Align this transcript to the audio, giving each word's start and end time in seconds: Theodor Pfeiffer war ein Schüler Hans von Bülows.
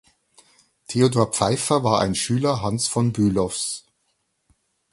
Theodor 0.87 1.31
Pfeiffer 1.31 1.83
war 1.83 1.99
ein 2.01 2.15
Schüler 2.15 2.63
Hans 2.63 2.87
von 2.87 3.13
Bülows. 3.13 3.85